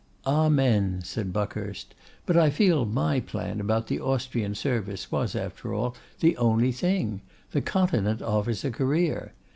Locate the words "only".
6.37-6.71